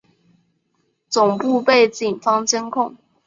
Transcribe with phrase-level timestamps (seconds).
[1.09, 2.97] 总部被警方监控。